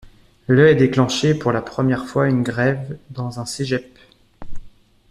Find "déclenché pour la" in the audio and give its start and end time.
0.75-1.61